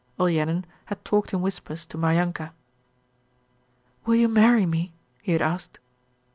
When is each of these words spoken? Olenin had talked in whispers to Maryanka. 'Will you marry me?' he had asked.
Olenin 0.19 0.65
had 0.85 1.05
talked 1.05 1.31
in 1.31 1.41
whispers 1.43 1.85
to 1.85 1.95
Maryanka. 1.95 2.53
'Will 4.03 4.15
you 4.15 4.27
marry 4.29 4.65
me?' 4.65 4.93
he 5.21 5.31
had 5.33 5.43
asked. 5.43 5.79